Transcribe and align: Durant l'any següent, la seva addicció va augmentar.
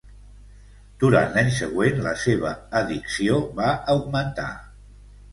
Durant 1.01 1.35
l'any 1.35 1.49
següent, 1.57 1.99
la 2.05 2.13
seva 2.21 2.53
addicció 2.79 3.35
va 3.59 3.67
augmentar. 3.95 4.47